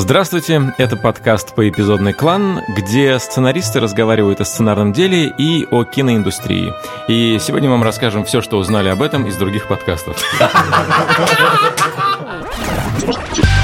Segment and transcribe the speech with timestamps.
[0.00, 6.72] Здравствуйте, это подкаст «Поэпизодный клан», где сценаристы разговаривают о сценарном деле и о киноиндустрии.
[7.08, 10.16] И сегодня мы вам расскажем все, что узнали об этом из других подкастов.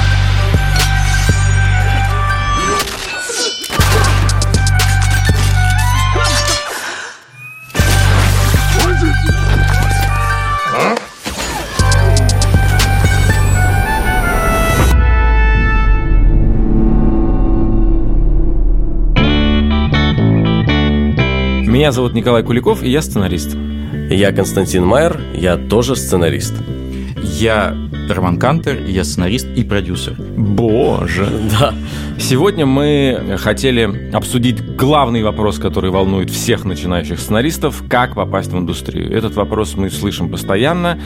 [21.85, 23.55] Меня зовут Николай Куликов, и я сценарист.
[24.09, 26.55] Я Константин Майер, я тоже сценарист.
[27.23, 27.77] Я
[28.09, 30.15] Роман Кантер, я сценарист и продюсер.
[30.15, 31.29] Боже.
[31.51, 31.75] Да.
[32.19, 39.13] Сегодня мы хотели обсудить главный вопрос, который волнует всех начинающих сценаристов, как попасть в индустрию.
[39.13, 40.99] Этот вопрос мы слышим постоянно.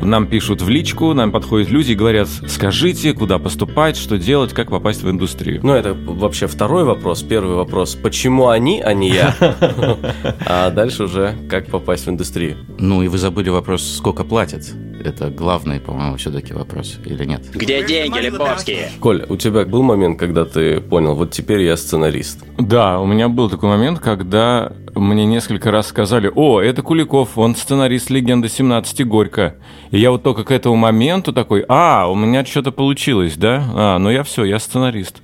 [0.00, 4.70] Нам пишут в личку, нам подходят люди и говорят, скажите, куда поступать, что делать, как
[4.70, 5.60] попасть в индустрию.
[5.62, 7.22] Ну, это вообще второй вопрос.
[7.22, 9.34] Первый вопрос, почему они, а не я?
[10.46, 12.56] А дальше уже, как попасть в индустрию.
[12.78, 14.72] Ну и вы забыли вопрос, сколько платят.
[15.04, 17.42] Это главный, по-моему, все-таки вопрос, или нет?
[17.52, 18.88] Где деньги, Лебовские?
[19.00, 22.42] Коль, у тебя был момент, когда ты понял, вот теперь я сценарист?
[22.58, 27.54] Да, у меня был такой момент, когда мне несколько раз сказали, о, это Куликов, он
[27.54, 29.56] сценарист «Легенды 17» Горько.
[29.90, 33.62] И я вот только к этому моменту такой, а, у меня что-то получилось, да?
[33.74, 35.20] А, ну я все, я сценарист.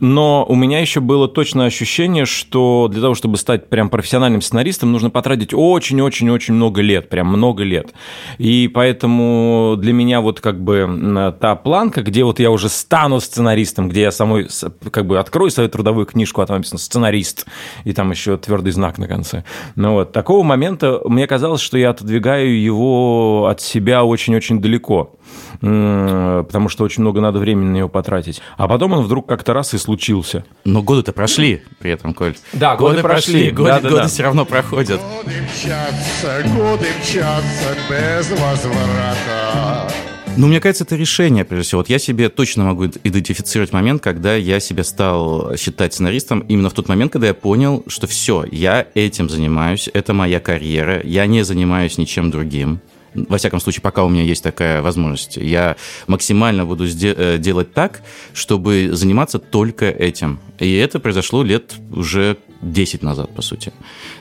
[0.00, 4.92] Но у меня еще было точное ощущение, что для того, чтобы стать прям профессиональным сценаристом,
[4.92, 7.92] нужно потратить очень-очень-очень много лет, прям много лет.
[8.38, 13.88] И поэтому для меня вот как бы та планка, где вот я уже стану сценаристом,
[13.88, 14.48] где я самой
[14.90, 17.46] как бы открою свою трудовую книжку, а там написано «сценарист»,
[17.84, 19.44] и там еще твердый знак на конце.
[19.76, 25.14] Ну вот, такого момента мне казалось, что я отодвигаю его от себя очень-очень далеко
[25.60, 28.40] потому что очень много надо времени на него потратить.
[28.56, 30.44] А потом он вдруг как-то раз и случился.
[30.64, 32.34] Но годы-то прошли при этом, Коль.
[32.52, 33.50] Да, годы, годы прошли.
[33.50, 34.08] Годы, да, да, годы да.
[34.08, 35.00] все равно проходят.
[35.00, 39.90] Годы мчатся, годы мчатся без возврата.
[40.36, 41.80] Ну, мне кажется, это решение, прежде всего.
[41.80, 46.72] Вот я себе точно могу идентифицировать момент, когда я себя стал считать сценаристом именно в
[46.72, 51.42] тот момент, когда я понял, что все, я этим занимаюсь, это моя карьера, я не
[51.42, 52.80] занимаюсь ничем другим
[53.14, 55.76] во всяком случае, пока у меня есть такая возможность, я
[56.06, 60.40] максимально буду э, делать так, чтобы заниматься только этим.
[60.58, 63.72] И это произошло лет уже 10 назад, по сути.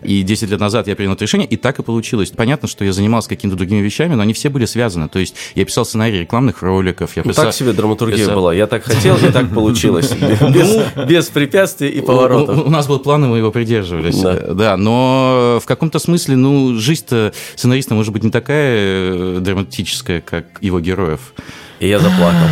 [0.01, 2.31] И 10 лет назад я принял это решение, и так и получилось.
[2.31, 5.09] Понятно, что я занимался какими-то другими вещами, но они все были связаны.
[5.09, 7.17] То есть я писал сценарий рекламных роликов.
[7.17, 7.45] Я ну, писал...
[7.45, 8.35] так себе драматургия писал...
[8.35, 8.53] была.
[8.53, 10.11] Я так хотел, и так получилось.
[11.07, 12.65] Без препятствий и поворотов.
[12.65, 14.19] У нас был план, и мы его придерживались.
[14.19, 20.45] Да, но в каком-то смысле, ну, жизнь-то сценариста может быть не такая э, драматическая, как
[20.61, 21.33] его героев.
[21.79, 22.47] И я заплакал.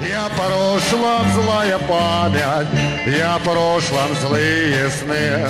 [0.00, 2.68] Я прошлом злая память,
[3.06, 5.48] я прошлом злые сны.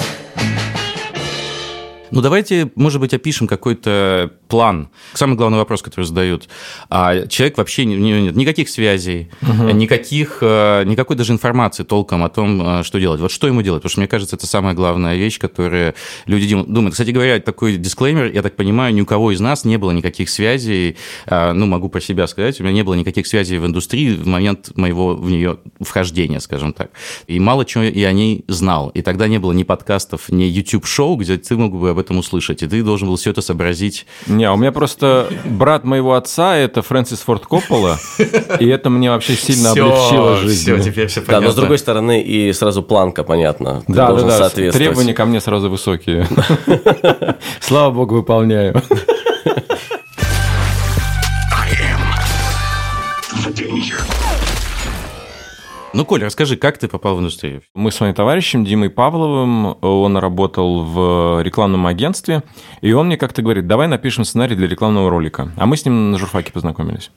[2.11, 4.89] Ну, давайте, может быть, опишем какой-то план.
[5.15, 6.49] Самый главный вопрос, который задают.
[6.89, 9.71] А человек вообще не, не, нет никаких связей, угу.
[9.71, 13.21] никаких, э, никакой даже информации толком о том, э, что делать.
[13.21, 13.83] Вот что ему делать?
[13.83, 15.95] Потому что, мне кажется, это самая главная вещь, которую
[16.27, 16.93] люди думают.
[16.93, 20.31] Кстати говоря, такой дисклеймер, я так понимаю, ни у кого из нас не было никаких
[20.31, 20.97] связей,
[21.27, 24.27] э, ну, могу про себя сказать, у меня не было никаких связей в индустрии в
[24.27, 26.91] момент моего в нее вхождения, скажем так.
[27.27, 28.89] И мало чего я о ней знал.
[28.91, 32.63] И тогда не было ни подкастов, ни YouTube-шоу, где ты мог бы об этом услышать,
[32.63, 34.07] и ты должен был все это сообразить.
[34.27, 37.99] Не, у меня просто брат моего отца это Фрэнсис Форд Коппола,
[38.61, 40.63] и это мне вообще сильно все, облегчило жизнь.
[40.63, 41.41] Все, теперь все понятно.
[41.41, 43.83] Да, но с другой стороны и сразу планка, понятно.
[43.87, 46.29] Ты да, да, да, требования ко мне сразу высокие.
[47.61, 48.81] Слава богу, выполняю.
[55.95, 57.63] Ну, Коля, расскажи, как ты попал в индустрию?
[57.75, 62.43] Мы с моим товарищем Димой Павловым, он работал в рекламном агентстве,
[62.83, 65.51] и он мне как-то говорит, давай напишем сценарий для рекламного ролика.
[65.57, 67.11] А мы с ним на журфаке познакомились.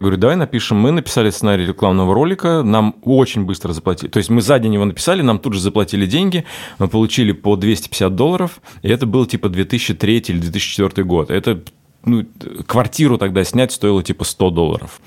[0.00, 0.78] Говорю, давай напишем.
[0.78, 4.08] Мы написали сценарий рекламного ролика, нам очень быстро заплатили.
[4.08, 6.44] То есть мы за день его написали, нам тут же заплатили деньги,
[6.78, 11.30] мы получили по 250 долларов, и это был типа 2003 или 2004 год.
[11.30, 11.62] Это
[12.04, 12.24] ну,
[12.66, 15.00] квартиру тогда снять стоило типа 100 долларов.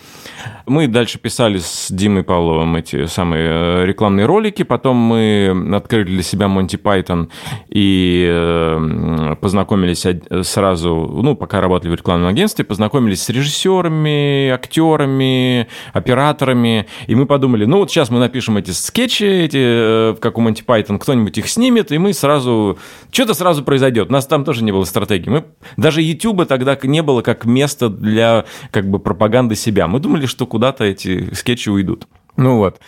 [0.65, 6.23] Мы дальше писали с Димой Павловым эти самые э, рекламные ролики, потом мы открыли для
[6.23, 7.29] себя Монти Пайтон
[7.69, 10.05] и э, познакомились
[10.47, 17.65] сразу, ну, пока работали в рекламном агентстве, познакомились с режиссерами, актерами, операторами, и мы подумали,
[17.65, 21.49] ну, вот сейчас мы напишем эти скетчи, эти, э, как у Монти Пайтон, кто-нибудь их
[21.49, 22.77] снимет, и мы сразу,
[23.11, 24.09] что-то сразу произойдет.
[24.09, 25.29] У нас там тоже не было стратегии.
[25.29, 25.45] Мы,
[25.77, 29.87] даже YouTube тогда не было как место для как бы пропаганды себя.
[29.87, 32.07] Мы думали, что куда-то эти скетчи уйдут.
[32.37, 32.79] Ну вот.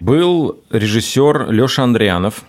[0.00, 2.44] Был режиссер Леша Андрианов,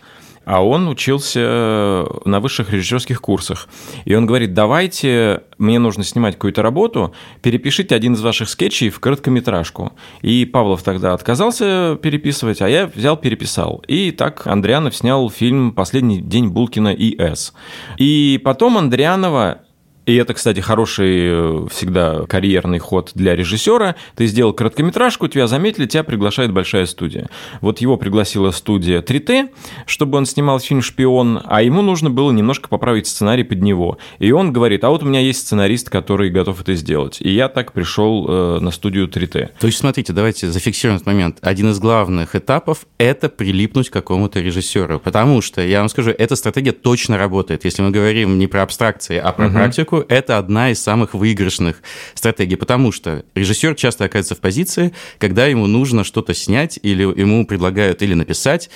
[0.46, 3.68] а он учился на высших режиссерских курсах.
[4.06, 9.00] И он говорит, давайте, мне нужно снимать какую-то работу, перепишите один из ваших скетчей в
[9.00, 9.94] короткометражку.
[10.22, 13.84] И Павлов тогда отказался переписывать, а я взял, переписал.
[13.88, 17.54] И так Андрианов снял фильм «Последний день Булкина и С».
[17.98, 19.60] И потом Андрианова
[20.06, 23.96] и это, кстати, хороший э, всегда карьерный ход для режиссера.
[24.16, 27.30] Ты сделал короткометражку, тебя заметили, тебя приглашает большая студия.
[27.62, 29.50] Вот его пригласила студия 3T,
[29.86, 33.98] чтобы он снимал фильм «Шпион», а ему нужно было немножко поправить сценарий под него.
[34.20, 37.18] И он говорит, а вот у меня есть сценарист, который готов это сделать.
[37.22, 39.52] И я так пришел э, на студию 3T.
[39.58, 41.38] То есть, смотрите, давайте зафиксируем этот момент.
[41.42, 45.00] Один из главных этапов– это прилипнуть к какому-то режиссеру.
[45.00, 47.64] Потому что, я вам скажу, эта стратегия точно работает.
[47.64, 49.54] Если мы говорим не про абстракции, а про угу.
[49.54, 51.82] практику, режиссерку это одна из самых выигрышных
[52.14, 57.46] стратегий, потому что режиссер часто оказывается в позиции, когда ему нужно что-то снять или ему
[57.46, 58.70] предлагают или написать,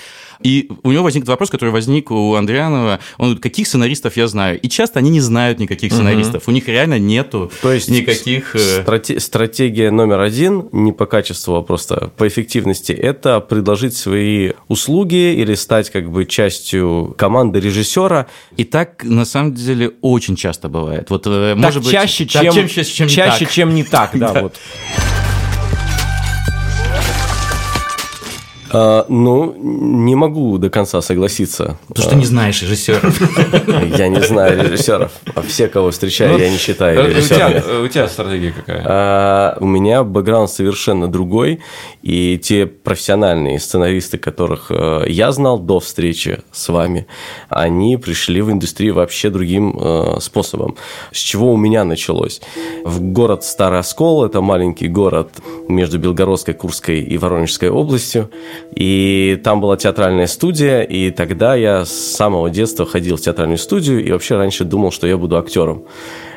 [0.43, 2.99] и у него возник вопрос, который возник у Андрианова.
[3.17, 4.59] Он говорит, каких сценаристов я знаю?
[4.59, 6.43] И часто они не знают никаких сценаристов.
[6.43, 6.51] Угу.
[6.51, 8.55] У них реально нету То есть никаких...
[8.55, 14.51] Э, страте- стратегия номер один, не по качеству, а просто по эффективности, это предложить свои
[14.67, 18.27] услуги или стать как бы частью команды режиссера.
[18.57, 21.06] И так, на самом деле, очень часто бывает.
[21.09, 24.12] Вот, э, так может быть, чаще, чем, так, чем, чем, чаще, не чем не так.
[24.18, 24.56] Да, вот.
[28.71, 31.77] А, ну, не могу до конца согласиться.
[31.87, 33.97] Потому что ты не знаешь режиссеров.
[33.97, 35.11] Я не знаю режиссеров.
[35.35, 37.85] А все, кого встречаю, ну, я не считаю э, режиссерами.
[37.85, 38.83] У тебя стратегия какая?
[38.85, 41.59] А, у меня бэкграунд совершенно другой.
[42.01, 47.07] И те профессиональные сценаристы, которых э, я знал до встречи с вами,
[47.49, 50.75] они пришли в индустрию вообще другим э, способом.
[51.11, 52.41] С чего у меня началось?
[52.83, 55.29] В город Старый Оскол, это маленький город
[55.69, 58.29] между Белгородской, Курской и Воронежской областью.
[58.75, 64.03] И там была театральная студия, и тогда я с самого детства ходил в театральную студию
[64.05, 65.83] и вообще раньше думал, что я буду актером.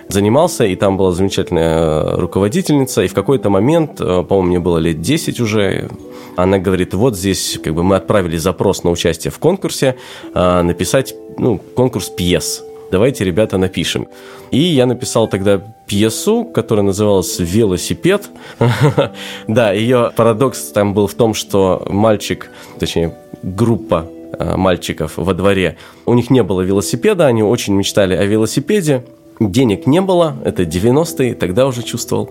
[0.08, 4.78] Занимался, и там была замечательная э, руководительница, и в какой-то момент, э, по-моему, мне было
[4.78, 5.88] лет 10 уже,
[6.36, 9.96] она говорит, вот здесь как бы мы отправили запрос на участие в конкурсе,
[10.34, 14.08] э, написать ну, конкурс пьес давайте, ребята, напишем.
[14.50, 18.28] И я написал тогда пьесу, которая называлась «Велосипед».
[19.48, 24.06] Да, ее парадокс там был в том, что мальчик, точнее, группа
[24.38, 25.76] э, мальчиков во дворе,
[26.06, 29.04] у них не было велосипеда, они очень мечтали о велосипеде,
[29.40, 32.30] денег не было, это 90-е, тогда уже чувствовал.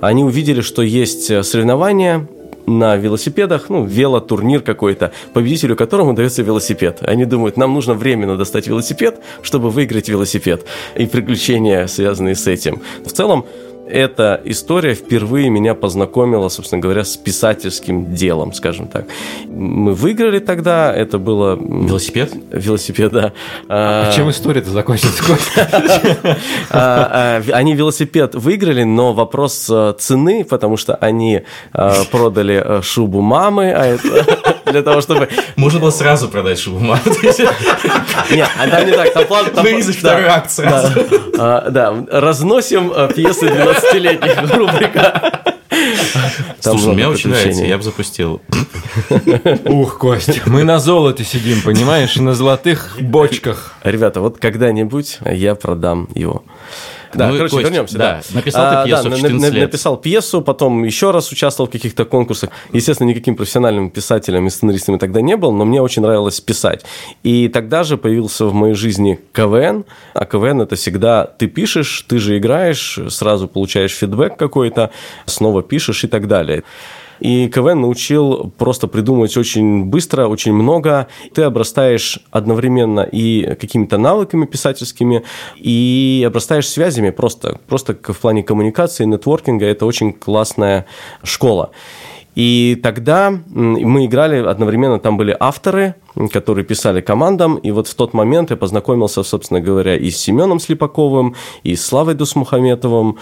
[0.00, 2.28] Они увидели, что есть э, соревнования,
[2.68, 6.98] на велосипедах, ну, велотурнир какой-то, победителю которому дается велосипед.
[7.02, 10.66] Они думают, нам нужно временно достать велосипед, чтобы выиграть велосипед.
[10.94, 12.82] И приключения, связанные с этим.
[13.04, 13.46] В целом,
[13.90, 19.06] эта история впервые меня познакомила, собственно говоря, с писательским делом, скажем так.
[19.46, 21.56] Мы выиграли тогда, это было...
[21.56, 22.32] Велосипед?
[22.52, 23.32] Велосипед, да.
[23.68, 25.22] А, а чем история-то закончится?
[26.70, 31.42] А, а, они велосипед выиграли, но вопрос э, цены, потому что они
[31.72, 35.28] э, продали э, шубу мамы, а это для того, чтобы...
[35.56, 36.78] Можно было сразу продать шубу.
[38.30, 39.46] Нет, а там не так, там план...
[39.54, 41.00] Вырезать второй акт сразу.
[41.36, 45.42] Да, разносим пьесы 12 20-летних рубрика.
[46.62, 48.40] Там Слушай, мне очень нравится, я бы запустил.
[49.64, 53.74] Ух, Костя, мы на золоте сидим, понимаешь, на золотых бочках.
[53.84, 56.42] Ребята, вот когда-нибудь я продам его.
[57.14, 57.98] Да, ну, короче, Кость, вернемся.
[57.98, 58.20] Да.
[58.28, 58.36] да.
[58.36, 59.62] Написал а, ты пьесу да, в 14 лет.
[59.62, 62.50] Написал пьесу, потом еще раз участвовал в каких-то конкурсах.
[62.72, 66.84] Естественно, никаким профессиональным писателем и сценаристом тогда не был, но мне очень нравилось писать.
[67.22, 69.84] И тогда же появился в моей жизни КВН.
[70.14, 74.90] А КВН это всегда ты пишешь, ты же играешь, сразу получаешь фидбэк какой-то,
[75.26, 76.64] снова пишешь и так далее.
[77.20, 81.08] И КВН научил просто придумывать очень быстро, очень много.
[81.34, 85.24] Ты обрастаешь одновременно и какими-то навыками писательскими,
[85.56, 87.58] и обрастаешь связями просто.
[87.66, 90.86] Просто в плане коммуникации, нетворкинга это очень классная
[91.22, 91.70] школа.
[92.34, 95.96] И тогда мы играли одновременно, там были авторы,
[96.32, 100.60] которые писали командам, и вот в тот момент я познакомился, собственно говоря, и с Семеном
[100.60, 101.34] Слепаковым,
[101.64, 103.18] и с Славой Дусмухаметовым.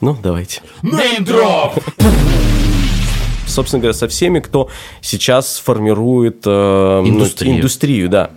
[0.00, 0.62] Ну, давайте.
[0.82, 1.82] Name drop!
[3.46, 4.70] Собственно говоря, со всеми, кто
[5.00, 7.56] сейчас формирует э, ну, индустрию.
[7.56, 8.30] Индустрию, да.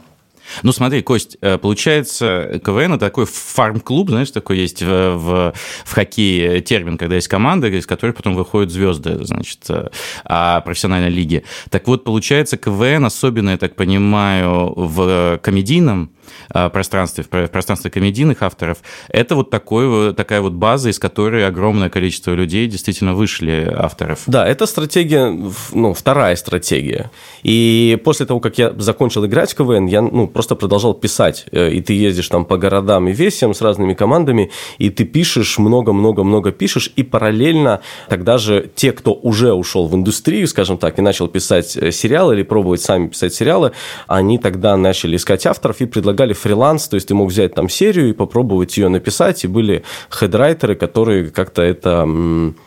[0.63, 5.53] Ну, смотри, Кость, э, получается, КВН– это такой фарм-клуб, знаешь, такой есть в, в,
[5.85, 9.89] в хоккее термин, когда есть команда, из которой потом выходят звезды, значит, э,
[10.23, 11.43] а профессиональной лиги.
[11.69, 16.11] Так вот, получается, КВН, особенно, я так понимаю, в комедийном
[16.49, 18.79] пространстве, в пространстве комедийных авторов,
[19.09, 24.19] это вот такой, такая вот база, из которой огромное количество людей действительно вышли авторов.
[24.27, 25.35] Да, это стратегия,
[25.73, 27.11] ну, вторая стратегия.
[27.43, 31.45] И после того, как я закончил играть в КВН, я ну, просто продолжал писать.
[31.51, 35.57] Э, и ты ездишь там по городам и весям с разными командами, и ты пишешь
[35.57, 41.01] много-много-много пишешь, и параллельно тогда же те, кто уже ушел в индустрию, скажем так, и
[41.01, 43.71] начал писать э, сериалы или пробовать сами писать сериалы,
[44.07, 45.85] они тогда начали искать авторов и
[46.17, 49.83] предлагали фриланс, то есть ты мог взять там серию и попробовать ее написать, и были
[50.11, 52.07] хедрайтеры, которые как-то это...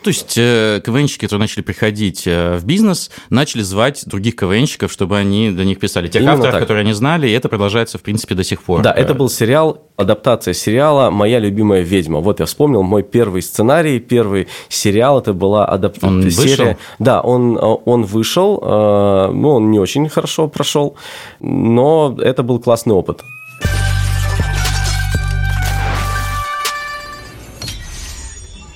[0.03, 5.51] То есть э, КВНщики, которые начали приходить в бизнес, начали звать других КВНщиков, чтобы они
[5.51, 6.07] для них писали.
[6.07, 6.61] Тех Именно авторов, так.
[6.61, 8.81] которые они знали, и это продолжается, в принципе, до сих пор.
[8.81, 12.19] Да, это был сериал, адаптация сериала «Моя любимая ведьма».
[12.19, 16.09] Вот я вспомнил мой первый сценарий, первый сериал, это была адаптация.
[16.09, 16.49] Он серия.
[16.49, 16.77] Вышел?
[16.99, 20.95] Да, он, он вышел, э, ну, он не очень хорошо прошел,
[21.41, 23.23] но это был классный опыт.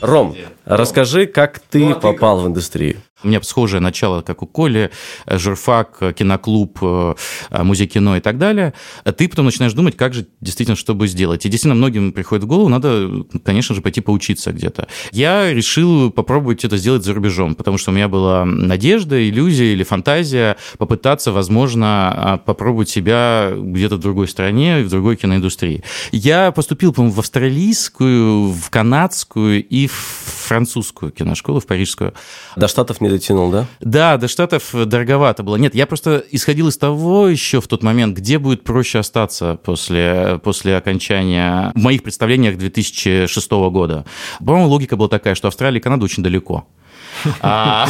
[0.02, 2.98] Ром, расскажи, как ты попал в индустрию.
[3.26, 4.92] У меня схожее начало, как у Коли,
[5.26, 7.16] э, журфак, э, киноклуб, э,
[7.64, 8.74] музей кино и так далее.
[9.04, 11.46] А ты потом начинаешь думать, как же действительно, чтобы сделать.
[11.46, 14.88] И действительно, многим приходит в голову, надо, конечно же, пойти поучиться где-то.
[15.12, 19.84] Я решил попробовать это сделать за рубежом, потому что у меня была надежда, иллюзия или
[19.84, 25.84] фантазия попытаться, возможно, а, попробовать себя где-то в другой стране, в другой киноиндустрии.
[26.12, 29.94] Я поступил, по-моему, в австралийскую, в канадскую и в
[30.46, 32.14] французскую киношколу, в парижскую.
[32.56, 33.66] До Штатов не дотянул, да?
[33.80, 35.56] Да, до Штатов дороговато было.
[35.56, 40.40] Нет, я просто исходил из того еще в тот момент, где будет проще остаться после,
[40.44, 44.06] после окончания, в моих представлениях 2006 года.
[44.40, 46.68] По-моему, логика была такая, что Австралия и Канада очень далеко
[47.42, 47.88] а,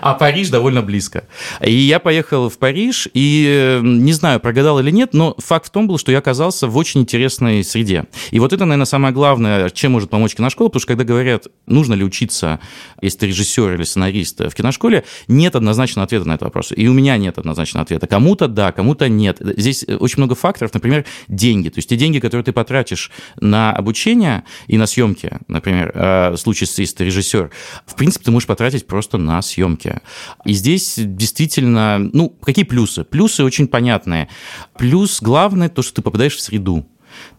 [0.00, 1.24] а Париж довольно близко.
[1.60, 5.70] И я поехал в Париж, и э, не знаю, прогадал или нет, но факт в
[5.70, 8.04] том был, что я оказался в очень интересной среде.
[8.30, 11.94] И вот это, наверное, самое главное, чем может помочь киношкола, потому что когда говорят, нужно
[11.94, 12.60] ли учиться,
[13.00, 16.72] если ты режиссер или сценарист в киношколе, нет однозначного ответа на этот вопрос.
[16.74, 18.06] И у меня нет однозначного ответа.
[18.06, 19.38] Кому-то да, кому-то нет.
[19.40, 21.68] Здесь очень много факторов, например, деньги.
[21.68, 26.36] То есть те деньги, которые ты потратишь на обучение и на съемки, например, э, в
[26.36, 27.50] случае, если ты режиссер,
[27.86, 30.00] в принципе, ты можешь потратить просто на съемки.
[30.44, 33.02] И здесь действительно, ну, какие плюсы?
[33.02, 34.28] Плюсы очень понятные.
[34.76, 36.86] Плюс главное то, что ты попадаешь в среду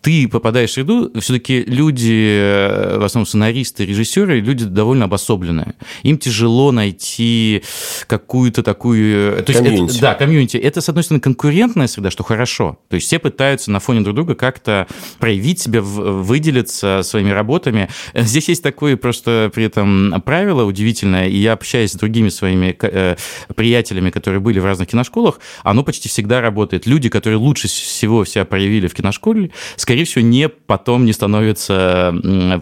[0.04, 5.76] ты попадаешь в среду, все-таки люди, э, в основном сценаристы, режиссеры, люди довольно обособленные.
[6.04, 7.64] Им тяжело найти
[8.08, 9.42] какую-то такую...
[9.44, 9.92] То есть комьюнити.
[9.94, 10.58] Это, да, комьюнити.
[10.58, 12.80] Это, с одной стороны, конкурентная среда, что хорошо.
[12.90, 14.88] То есть все пытаются на фоне друг друга как-то
[15.20, 17.88] проявить себя, выделиться своими работами.
[18.14, 23.16] Здесь есть такое просто при этом правило удивительное, и я общаюсь с другими своими э,
[23.56, 26.88] приятелями, которые были в разных киношколах, оно почти всегда работает.
[26.88, 32.14] Люди, которые лучше всего себя проявили в киношколе, скорее всего, не потом не становятся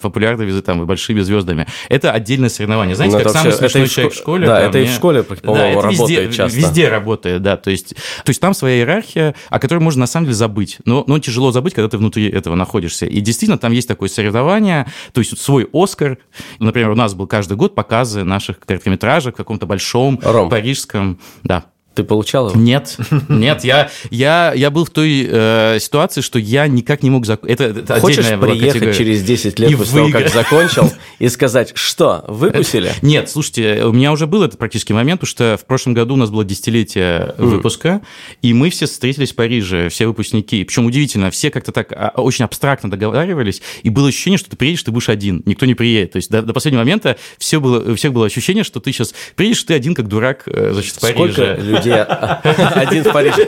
[0.02, 1.68] популярными там, большими звездами.
[1.88, 2.96] Это отдельное соревнование.
[2.96, 4.46] Знаете, ну, как самый смешной человек в школе.
[4.46, 6.58] Да, это и в школе, по-моему, да, работает везде, часто.
[6.58, 7.56] Везде работает, да.
[7.56, 10.80] То есть, то есть там своя иерархия, о которой можно на самом деле забыть.
[10.86, 13.06] Но, но тяжело забыть, когда ты внутри этого находишься.
[13.06, 16.18] И действительно, там есть такое соревнование, то есть свой Оскар.
[16.60, 20.50] Например, у нас был каждый год показы наших короткометражек в каком-то большом Ром.
[20.50, 21.20] парижском...
[21.44, 21.66] Да.
[21.93, 22.60] Ты получал его?
[22.60, 22.95] Нет,
[23.27, 27.60] нет, я, я, я был в той э, ситуации, что я никак не мог закончить.
[27.60, 28.93] Это, это Хочешь приехать категория.
[28.93, 30.19] через 10 лет и после выигр...
[30.19, 32.93] того, как закончил, и сказать, что, выкусили?
[33.01, 36.17] Нет, слушайте, у меня уже был этот практический момент, потому что в прошлом году у
[36.17, 37.45] нас было десятилетие mm.
[37.45, 38.01] выпуска,
[38.41, 40.63] и мы все встретились в Париже, все выпускники.
[40.63, 44.83] Причем удивительно, все как-то так а, очень абстрактно договаривались, и было ощущение, что ты приедешь,
[44.83, 46.13] ты будешь один, никто не приедет.
[46.13, 49.13] То есть до, до последнего момента все было, у всех было ощущение, что ты сейчас
[49.36, 51.33] приедешь, ты один как дурак, э, значит, в Париже.
[51.33, 53.48] Сколько где один в Париже.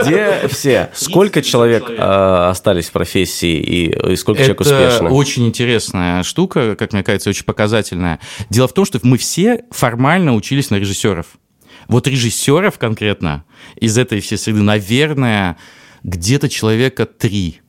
[0.00, 0.90] Где все?
[0.94, 5.06] Сколько человек э, остались в профессии и, и сколько человек успешно?
[5.06, 8.20] Это очень интересная штука, как мне кажется, очень показательная.
[8.50, 11.26] Дело в том, что мы все формально учились на режиссеров.
[11.88, 13.44] Вот режиссеров конкретно
[13.76, 15.56] из этой всей среды, наверное,
[16.02, 17.60] где-то человека три.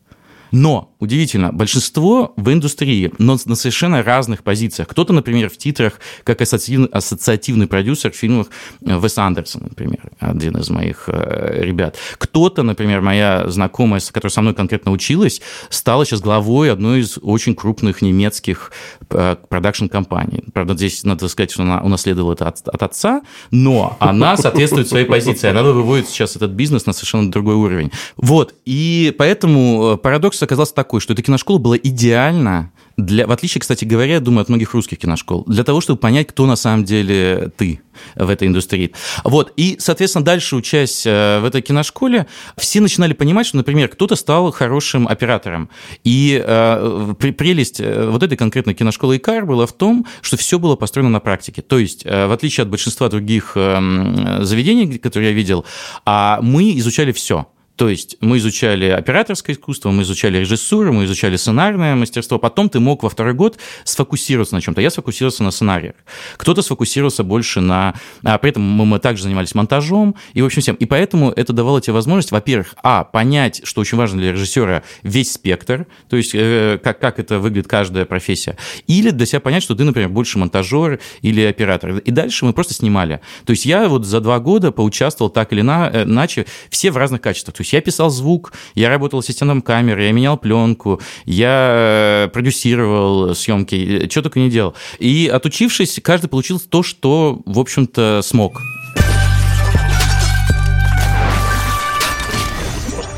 [0.51, 4.87] Но удивительно, большинство в индустрии, но на совершенно разных позициях.
[4.87, 8.47] Кто-то, например, в титрах, как ассоциативный, ассоциативный продюсер в фильмах
[8.81, 11.97] э, Вес Андерсон, например, один из моих э, ребят.
[12.17, 17.55] Кто-то, например, моя знакомая, которая со мной конкретно училась, стала сейчас главой одной из очень
[17.55, 18.71] крупных немецких
[19.09, 20.45] э, продакшн-компаний.
[20.53, 23.21] Правда, здесь надо сказать, что она унаследовала это от, от отца,
[23.51, 25.49] но она соответствует своей позиции.
[25.49, 27.91] Она выводит сейчас этот бизнес на совершенно другой уровень.
[28.15, 33.59] Вот, и поэтому парадокс ситуация оказалась такой, что эта киношкола была идеальна для, в отличие,
[33.59, 37.51] кстати говоря, думаю, от многих русских киношкол, для того, чтобы понять, кто на самом деле
[37.57, 37.81] ты
[38.15, 38.91] в этой индустрии.
[39.23, 44.15] Вот, и, соответственно, дальше, учась э, в этой киношколе, все начинали понимать, что, например, кто-то
[44.15, 45.69] стал хорошим оператором.
[46.03, 50.75] И э, прелесть э, вот этой конкретной киношколы ИКАР была в том, что все было
[50.75, 51.63] построено на практике.
[51.63, 55.65] То есть, э, в отличие от большинства других э, заведений, которые я видел,
[56.05, 57.47] а мы изучали все.
[57.75, 62.39] То есть мы изучали операторское искусство, мы изучали режиссуру, мы изучали сценарное мастерство.
[62.39, 64.81] Потом ты мог во второй год сфокусироваться на чем-то.
[64.81, 65.95] Я сфокусировался на сценариях.
[66.37, 67.93] Кто-то сфокусировался больше на...
[68.23, 70.75] А при этом мы, мы также занимались монтажом и, в общем, всем.
[70.75, 75.33] И поэтому это давало тебе возможность, во-первых, а, понять, что очень важно для режиссера, весь
[75.33, 78.57] спектр, то есть э, как, как это выглядит каждая профессия.
[78.87, 81.97] Или для себя понять, что ты, например, больше монтажер или оператор.
[81.97, 83.19] И дальше мы просто снимали.
[83.45, 87.21] То есть я вот за два года поучаствовал так или э, иначе, все в разных
[87.21, 93.35] качествах есть я писал звук, я работал ассистентом камеры, я менял пленку, я э, продюсировал
[93.35, 94.75] съемки, что только не делал.
[94.99, 98.61] И отучившись, каждый получил то, что, в общем-то, смог.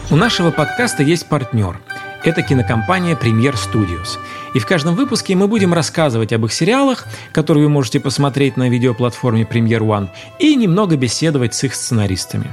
[0.10, 1.80] У нашего подкаста есть партнер.
[2.24, 4.18] Это кинокомпания Premier Studios.
[4.54, 8.70] И в каждом выпуске мы будем рассказывать об их сериалах, которые вы можете посмотреть на
[8.70, 10.08] видеоплатформе Premier One,
[10.39, 12.50] и немного беседовать с их сценаристами.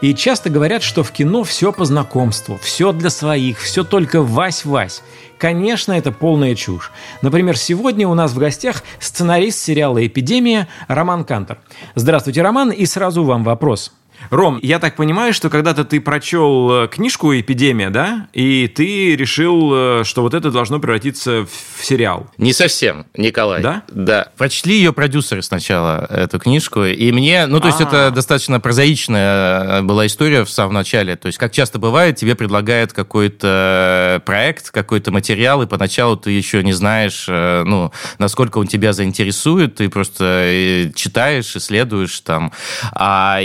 [0.00, 5.02] И часто говорят, что в кино все по знакомству, все для своих, все только вась-вась.
[5.38, 6.90] Конечно, это полная чушь.
[7.20, 11.58] Например, сегодня у нас в гостях сценарист сериала «Эпидемия» Роман Кантор.
[11.94, 13.92] Здравствуйте, Роман, и сразу вам вопрос–
[14.28, 18.28] Ром, я так понимаю, что когда-то ты прочел э, книжку «Эпидемия», да?
[18.32, 22.30] И ты решил, э, что вот это должно превратиться в сериал.
[22.36, 23.62] Не совсем, Николай.
[23.62, 23.82] Да?
[23.88, 24.28] Да.
[24.36, 26.84] Прочли ее продюсеры сначала, эту книжку.
[26.84, 28.08] И мне, ну, то есть А-а-а.
[28.08, 31.16] это достаточно прозаичная э, была история в самом начале.
[31.16, 36.62] То есть, как часто бывает, тебе предлагают какой-то проект, какой-то материал, и поначалу ты еще
[36.62, 42.52] не знаешь, ну, насколько он тебя заинтересует, ты просто читаешь, исследуешь там.
[42.92, 43.38] А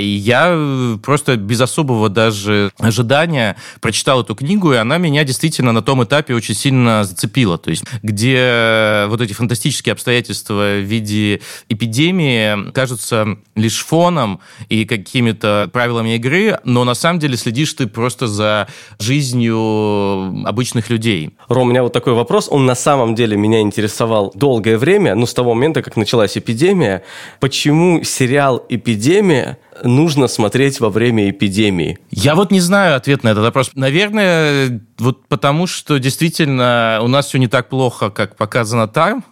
[1.03, 6.33] просто без особого даже ожидания прочитал эту книгу, и она меня действительно на том этапе
[6.35, 7.57] очень сильно зацепила.
[7.57, 15.69] То есть, где вот эти фантастические обстоятельства в виде эпидемии кажутся лишь фоном и какими-то
[15.71, 18.67] правилами игры, но на самом деле следишь ты просто за
[18.99, 21.31] жизнью обычных людей.
[21.47, 22.47] Ром, у меня вот такой вопрос.
[22.49, 27.03] Он на самом деле меня интересовал долгое время, ну, с того момента, как началась эпидемия.
[27.39, 31.99] Почему сериал «Эпидемия» нужно смотреть во время эпидемии?
[32.11, 33.71] Я вот не знаю ответ на этот вопрос.
[33.75, 39.23] Наверное, вот потому что действительно у нас все не так плохо, как показано там.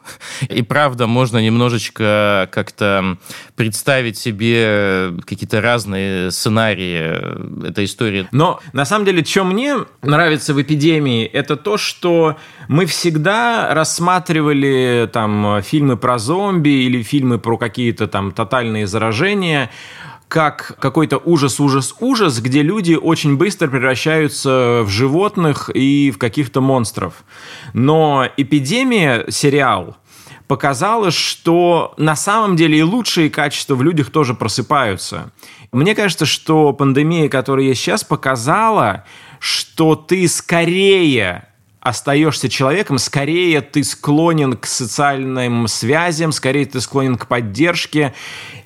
[0.49, 3.17] И правда, можно немножечко как-то
[3.55, 8.27] представить себе какие-то разные сценарии этой истории.
[8.31, 15.09] Но на самом деле, что мне нравится в эпидемии, это то, что мы всегда рассматривали
[15.11, 19.69] там фильмы про зомби или фильмы про какие-то там тотальные заражения
[20.33, 27.23] как какой-то ужас-ужас-ужас, где люди очень быстро превращаются в животных и в каких-то монстров.
[27.73, 29.95] Но «Эпидемия» сериал
[30.47, 35.31] показала, что на самом деле и лучшие качества в людях тоже просыпаются.
[35.71, 39.05] Мне кажется, что пандемия, которая есть сейчас, показала,
[39.37, 41.47] что ты скорее
[41.83, 48.13] остаешься человеком, скорее ты склонен к социальным связям, скорее ты склонен к поддержке.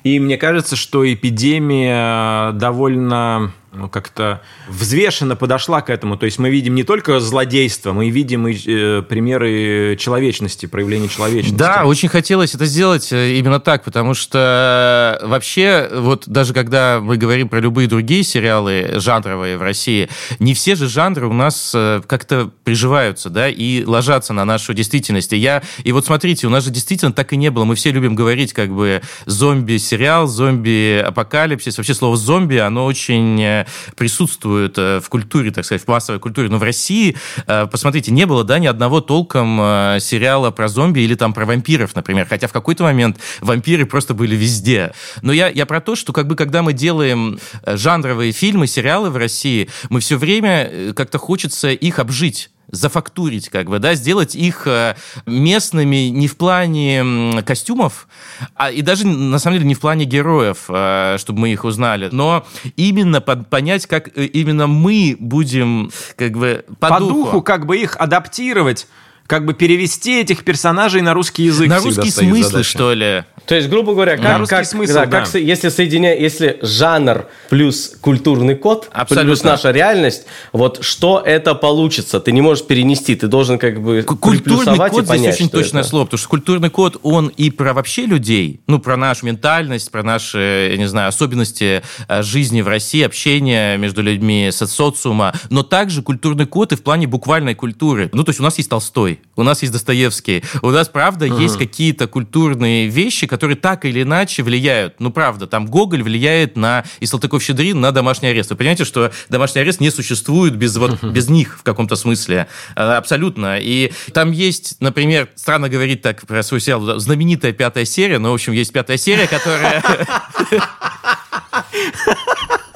[0.04, 6.16] И мне кажется, что эпидемия довольно ну, как-то взвешенно подошла к этому.
[6.16, 11.58] То есть мы видим не только злодейство, мы видим и э, примеры человечности, проявления человечности.
[11.58, 17.00] Да, очень хотелось это сделать э, именно так, потому что э, вообще, вот даже когда
[17.00, 21.72] мы говорим про любые другие сериалы жанровые в России, не все же жанры у нас
[21.74, 25.32] э, как-то приживаются, да, и ложатся на нашу действительность.
[25.32, 27.64] И я, и вот смотрите, у нас же действительно так и не было.
[27.64, 31.76] Мы все любим говорить как бы зомби-сериал, зомби-апокалипсис.
[31.76, 33.57] Вообще слово зомби, оно очень
[33.96, 36.48] присутствуют э, в культуре, так сказать, в массовой культуре.
[36.48, 37.16] Но в России,
[37.46, 41.46] э, посмотрите, не было, да, ни одного толком э, сериала про зомби или там про
[41.46, 42.26] вампиров, например.
[42.28, 44.92] Хотя в какой-то момент вампиры просто были везде.
[45.22, 49.16] Но я, я про то, что как бы когда мы делаем жанровые фильмы, сериалы в
[49.16, 54.94] России, мы все время как-то хочется их обжить зафактурить, как бы, да, сделать их э,
[55.26, 58.08] местными не в плане костюмов,
[58.54, 62.08] а и даже, на самом деле, не в плане героев, э, чтобы мы их узнали,
[62.12, 67.14] но именно под, понять, как э, именно мы будем, как бы, по, по духу.
[67.14, 68.86] духу, как бы их адаптировать
[69.28, 71.68] как бы перевести этих персонажей на русский язык.
[71.68, 72.68] На стоит смыслы, задача.
[72.68, 73.24] что ли?
[73.44, 75.20] То есть, грубо говоря, На как, русский как- смысл, да, да.
[75.24, 79.26] как если соединяя, если жанр плюс культурный код, Абсолютно.
[79.28, 82.20] плюс наша реальность, вот что это получится?
[82.20, 85.50] Ты не можешь перенести, ты должен как бы Культурный приплюсовать и код здесь понять, очень
[85.50, 85.90] точное это.
[85.90, 90.02] слово, потому что культурный код, он и про вообще людей, ну, про нашу ментальность, про
[90.02, 95.62] наши, я не знаю, особенности э, жизни в России, общения между людьми, со- социума, но
[95.62, 98.08] также культурный код и в плане буквальной культуры.
[98.14, 101.56] Ну, то есть у нас есть Толстой, у нас есть Достоевский, у нас, правда, есть
[101.56, 104.96] какие-то культурные вещи, которые так или иначе влияют.
[104.98, 108.50] Ну, правда, там Гоголь влияет на, и Салтыков-Щедрин на домашний арест.
[108.50, 112.48] Вы понимаете, что домашний арест не существует без, вот, без них в каком-то смысле.
[112.74, 113.58] Э, Абсолютно.
[113.60, 118.34] И там есть, например, странно говорить так про свой сериал, знаменитая пятая серия, но, в
[118.34, 119.82] общем, есть пятая серия, которая...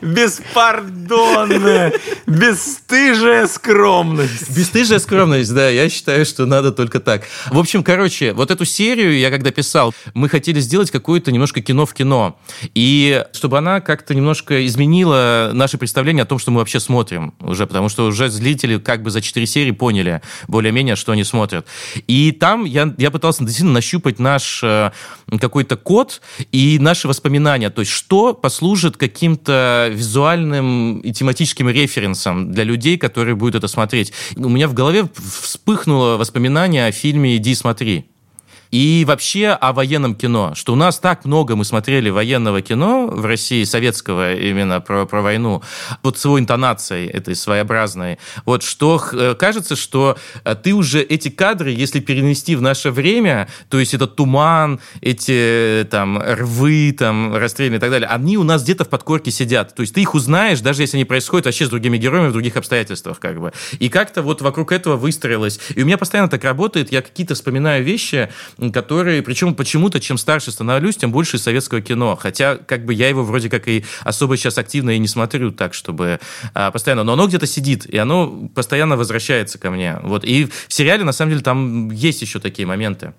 [0.00, 1.92] Беспардонная,
[2.26, 4.56] бесстыжая скромность.
[4.56, 7.24] Бесстыжая скромность, да, я считаю, что надо только так.
[7.50, 11.84] В общем, короче, вот эту серию я когда писал, мы хотели сделать какое-то немножко кино
[11.84, 12.38] в кино.
[12.74, 17.66] И чтобы она как-то немножко изменила наше представление о том, что мы вообще смотрим уже,
[17.66, 21.66] потому что уже зрители как бы за четыре серии поняли более-менее, что они смотрят.
[22.06, 24.92] И там я, я пытался действительно нащупать наш э,
[25.38, 32.64] какой-то код и наши воспоминания, то есть что послужит каким-то визуальным и тематическим референсом для
[32.64, 34.12] людей, которые будут это смотреть.
[34.36, 38.06] У меня в голове вспыхнуло воспоминание о фильме «Иди смотри».
[38.70, 43.24] И вообще о военном кино, что у нас так много мы смотрели военного кино в
[43.24, 45.62] России, советского именно про, про войну,
[46.02, 51.30] вот с его интонацией этой своеобразной, вот что э, кажется, что э, ты уже эти
[51.30, 57.34] кадры, если перенести в наше время, то есть этот туман, эти э, там рвы, там
[57.34, 59.74] расстрельные и так далее, они у нас где-то в подкорке сидят.
[59.74, 62.56] То есть ты их узнаешь, даже если они происходят вообще с другими героями в других
[62.56, 63.52] обстоятельствах, как бы.
[63.78, 65.58] И как-то вот вокруг этого выстроилось.
[65.74, 68.30] И у меня постоянно так работает, я какие-то вспоминаю вещи,
[68.72, 72.16] которые, причем почему-то, чем старше становлюсь, тем больше советского кино.
[72.20, 75.74] Хотя, как бы, я его вроде как и особо сейчас активно и не смотрю так,
[75.74, 76.20] чтобы
[76.54, 77.04] а, постоянно.
[77.04, 79.98] Но оно где-то сидит, и оно постоянно возвращается ко мне.
[80.02, 80.24] Вот.
[80.24, 83.12] И в сериале, на самом деле, там есть еще такие моменты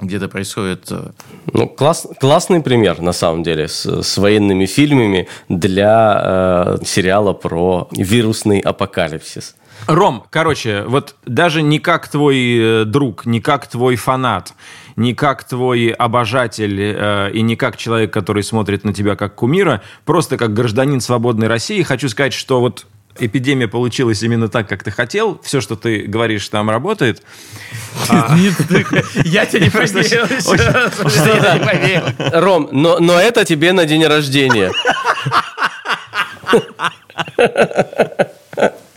[0.00, 0.90] где это происходит.
[0.90, 1.10] э,
[1.52, 7.88] Ну, класс, классный пример, на самом деле, с, с военными фильмами для э, сериала про
[7.92, 9.54] вирусный апокалипсис.
[9.86, 14.54] Ром, короче, вот даже не как твой э, друг, не как твой фанат,
[14.96, 19.82] не как твой обожатель э, и не как человек, который смотрит на тебя как кумира,
[20.04, 22.86] просто как гражданин свободной России, хочу сказать, что вот
[23.18, 25.40] эпидемия получилась именно так, как ты хотел.
[25.42, 27.22] Все, что ты говоришь, там работает.
[29.24, 30.26] Я тебе не поверил.
[32.40, 34.72] Ром, но, но это тебе на день рождения.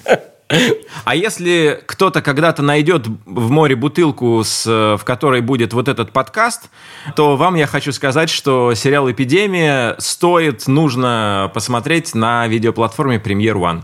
[1.03, 6.11] А если кто-то когда-то найдет в море бутылку, с, э, в которой будет вот этот
[6.11, 6.69] подкаст,
[7.15, 13.83] то вам я хочу сказать, что сериал «Эпидемия» стоит, нужно посмотреть на видеоплатформе Premiere One.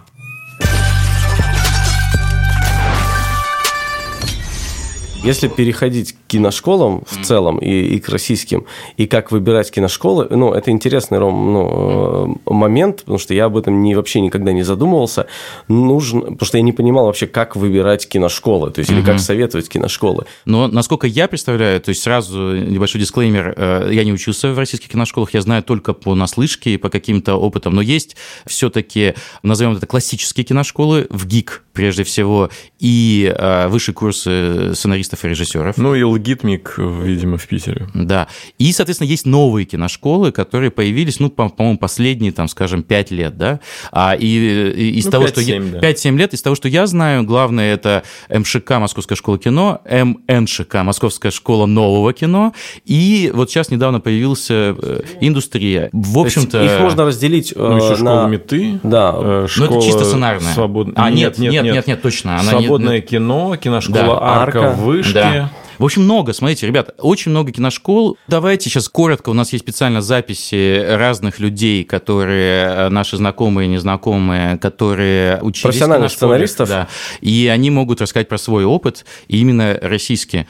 [5.23, 8.65] Если переходить к киношколам в целом и, и к российским,
[8.97, 13.55] и как выбирать киношколы, ну, это интересный, Ром, ну, э, момент, потому что я об
[13.55, 15.27] этом не, вообще никогда не задумывался.
[15.67, 19.69] Нужно, потому что я не понимал вообще, как выбирать киношколы, то есть, или как советовать
[19.69, 20.25] киношколы.
[20.45, 24.89] Но, насколько я представляю, то есть сразу небольшой дисклеймер, э, я не учился в российских
[24.89, 28.15] киношколах, я знаю только по наслышке и по каким-то опытам, но есть
[28.47, 35.27] все-таки, назовем это, классические киношколы, в ГИК прежде всего, и э, высшие курсы сценаристов и
[35.27, 35.77] режиссеров.
[35.77, 37.87] Ну и Лгитмик, видимо, в Питере.
[37.93, 38.27] Да.
[38.57, 43.37] И, соответственно, есть новые киношколы, которые появились, ну, по- по-моему, последние, там, скажем, 5 лет,
[43.37, 43.59] да?
[43.91, 45.57] А, и, и из Ну, того, что я...
[45.57, 45.79] 5-7, да.
[45.89, 49.81] 5-7 лет, из того, что я знаю, главное, это МШК, Московская школа кино,
[50.27, 52.53] МНШК, Московская школа нового кино,
[52.85, 55.89] и вот сейчас недавно появился э, индустрия.
[55.93, 56.63] В общем-то...
[56.63, 58.27] Их можно разделить Ну, еще э, школа на...
[58.27, 58.79] меты.
[58.83, 59.13] Да.
[59.15, 60.53] э, Ну, это школа чисто сценарная.
[60.53, 62.39] свобод- А, нет, нет, нет, нет, точно.
[62.39, 64.75] Она не- Свободное кино, киношкола Да, Арка, Арка.
[64.75, 65.13] в Вышке.
[65.13, 65.51] Да.
[65.77, 68.17] В общем, много, смотрите, ребят, очень много киношкол.
[68.27, 74.59] Давайте сейчас коротко, у нас есть специально записи разных людей, которые э, наши знакомые, незнакомые,
[74.59, 76.69] которые учились Профессиональных сценаристов?
[76.69, 76.87] Да.
[77.21, 80.45] И они могут рассказать про свой опыт, и именно российские.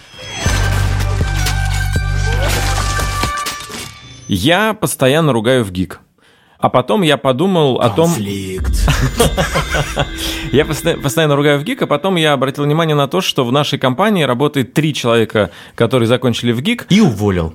[4.28, 6.02] Я постоянно ругаю в ГИК.
[6.62, 8.12] А потом я подумал о том...
[10.52, 13.52] Я посто- постоянно ругаю в ГИК, а потом я обратил внимание на то, что в
[13.52, 17.54] нашей компании работает три человека, которые закончили в ГИК, И уволил.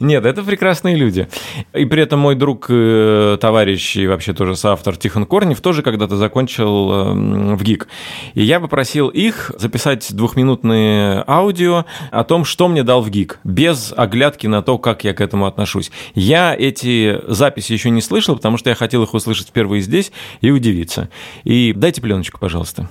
[0.00, 1.28] Нет, это прекрасные люди.
[1.72, 6.16] И при этом мой друг, э, товарищ и вообще тоже соавтор Тихон Корнев тоже когда-то
[6.16, 7.88] закончил э, в ГИК.
[8.34, 13.92] И я попросил их записать двухминутные аудио о том, что мне дал в ГИК, без
[13.96, 15.90] оглядки на то, как я к этому отношусь.
[16.14, 20.50] Я эти записи еще не слышал, потому что я хотел их услышать впервые здесь и
[20.50, 21.08] удивиться.
[21.44, 22.88] И дайте пленочку, пожалуйста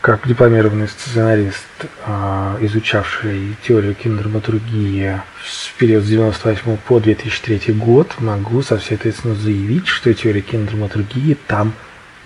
[0.00, 1.66] как дипломированный сценарист,
[2.06, 9.44] а, изучавший теорию кинодраматургии в период с 98 по 2003 год, могу со всей ответственностью
[9.44, 11.74] заявить, что теория кинодраматургии там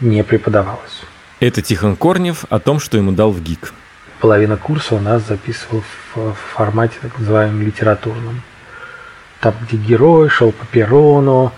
[0.00, 1.02] не преподавалась.
[1.40, 3.72] Это Тихон Корнев о том, что ему дал в ГИК.
[4.20, 5.82] Половина курса у нас записывал
[6.14, 8.42] в формате так называемом литературном.
[9.40, 11.52] Там, где герой шел по перрону,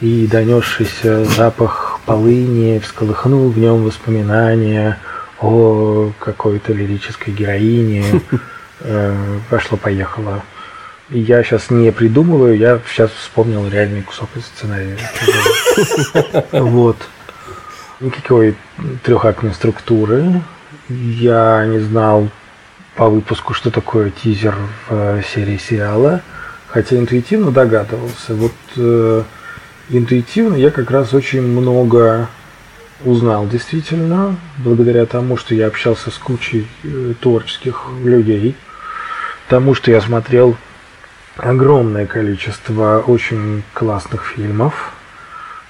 [0.00, 4.98] и донесшийся запах полыни всколыхнул в нем воспоминания–
[5.40, 8.04] о какой-то лирической героине.
[8.82, 9.14] Э,
[9.50, 10.42] Пошло-поехало.
[11.10, 14.96] Я сейчас не придумываю, я сейчас вспомнил реальный кусок из сценария.
[16.52, 16.96] Вот.
[18.00, 18.56] Никакой
[19.02, 20.40] трехактной структуры.
[20.88, 22.30] Я не знал
[22.96, 24.54] по выпуску, что такое тизер
[24.88, 26.22] в э, серии сериала,
[26.68, 28.34] хотя интуитивно догадывался.
[28.34, 29.22] Вот э,
[29.90, 32.28] интуитивно я как раз очень много
[33.04, 38.56] узнал действительно, благодаря тому, что я общался с кучей э, творческих людей,
[39.48, 40.56] тому, что я смотрел
[41.36, 44.92] огромное количество очень классных фильмов,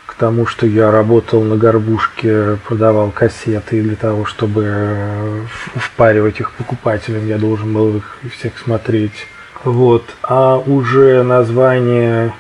[0.07, 5.45] к тому, что я работал на горбушке, продавал кассеты, для того, чтобы э,
[5.77, 9.27] впаривать их покупателям, я должен был их всех смотреть.
[9.65, 10.05] Вот.
[10.23, 12.33] А уже название,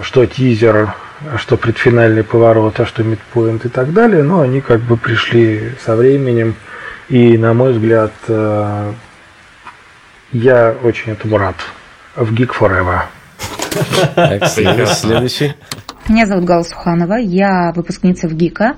[0.00, 0.94] что тизер
[1.38, 5.96] что предфинальный поворот, а что мидпоинт и так далее, но они как бы пришли со
[5.96, 6.54] временем,
[7.08, 8.92] и, на мой взгляд, э,
[10.32, 11.56] я очень этому рад.
[12.16, 13.02] В Geek Forever.
[14.48, 15.54] Следующий.
[16.08, 18.76] Меня зовут Гала Суханова, я выпускница в ГИКа.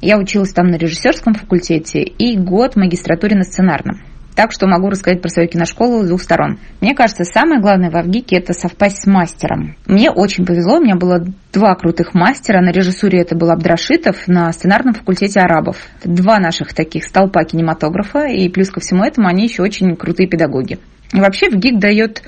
[0.00, 4.02] Я училась там на режиссерском факультете и год в магистратуре на сценарном.
[4.34, 6.58] Так что могу рассказать про свою киношколу с двух сторон.
[6.80, 9.76] Мне кажется, самое главное в Авгике– это совпасть с мастером.
[9.86, 12.60] Мне очень повезло, у меня было два крутых мастера.
[12.60, 15.76] На режиссуре это был Абдрашитов, на сценарном факультете арабов.
[16.02, 20.78] Два наших таких столпа кинематографа, и плюс ко всему этому они еще очень крутые педагоги.
[21.12, 22.22] И вообще в ГИК дает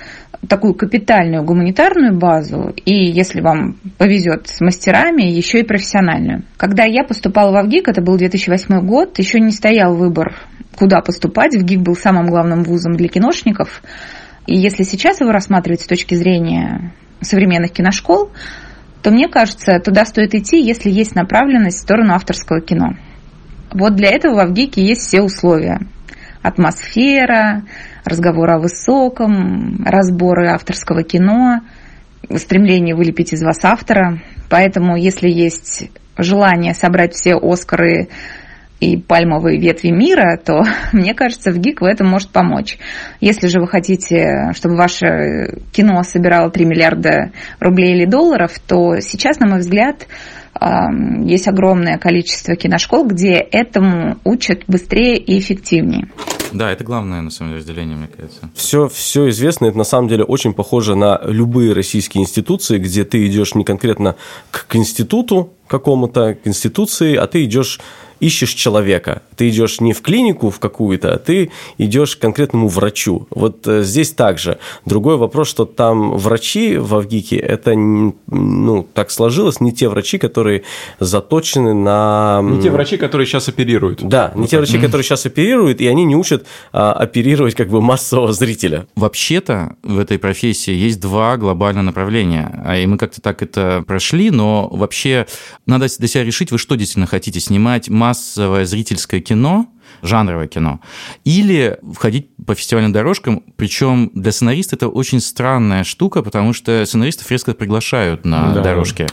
[0.48, 6.44] такую капитальную гуманитарную базу, и если вам повезет с мастерами, еще и профессиональную.
[6.56, 10.34] Когда я поступала в ВГИК, это был 2008 год, еще не стоял выбор
[10.76, 11.56] куда поступать.
[11.56, 13.82] В ГИК был самым главным вузом для киношников.
[14.46, 18.30] И если сейчас его рассматривать с точки зрения современных киношкол,
[19.02, 22.96] то мне кажется, туда стоит идти, если есть направленность в сторону авторского кино.
[23.72, 25.80] Вот для этого в ВГИКе есть все условия.
[26.46, 27.64] Атмосфера,
[28.04, 31.62] разговоры о высоком, разборы авторского кино,
[32.36, 34.20] стремление вылепить из вас автора.
[34.48, 38.08] Поэтому, если есть желание собрать все Оскары
[38.78, 42.78] и пальмовые ветви мира, то, мне кажется, в ГИК в этом может помочь.
[43.20, 49.40] Если же вы хотите, чтобы ваше кино собирало 3 миллиарда рублей или долларов, то сейчас,
[49.40, 50.06] на мой взгляд,
[51.24, 56.08] есть огромное количество киношкол, где этому учат быстрее и эффективнее.
[56.52, 58.50] Да, это главное, на самом деле, разделение, мне кажется.
[58.54, 63.26] Все, все известно, это на самом деле очень похоже на любые российские институции, где ты
[63.26, 64.16] идешь не конкретно
[64.50, 67.80] к институту какому-то, к институции, а ты идешь
[68.20, 69.22] ищешь человека.
[69.36, 73.26] Ты идешь не в клинику в какую-то, а ты идешь к конкретному врачу.
[73.30, 74.58] Вот э, здесь также.
[74.84, 80.62] Другой вопрос, что там врачи в Авгике, это ну, так сложилось, не те врачи, которые
[81.00, 82.40] заточены на...
[82.42, 84.02] Не те врачи, которые сейчас оперируют.
[84.02, 84.66] Да, не вот те так.
[84.66, 88.86] врачи, которые сейчас оперируют, и они не учат а, оперировать как бы массового зрителя.
[88.96, 94.30] Вообще-то в этой профессии есть два глобальных направления, а, и мы как-то так это прошли,
[94.30, 95.26] но вообще
[95.66, 99.66] надо для себя решить, вы что действительно хотите снимать, массовое зрительское кино,
[100.02, 100.80] жанровое кино,
[101.24, 107.28] или входить по фестивальным дорожкам, причем для сценариста это очень странная штука, потому что сценаристов
[107.32, 108.62] резко приглашают на да.
[108.62, 109.08] дорожки.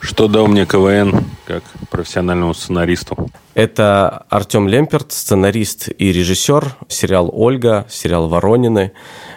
[0.00, 3.30] Что дал мне КВН как профессиональному сценаристу?
[3.54, 8.92] Это Артем Лемперт, сценарист и режиссер, сериал «Ольга», сериал «Воронины»,